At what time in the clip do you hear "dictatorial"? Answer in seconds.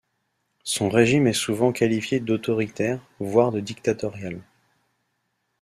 3.59-4.41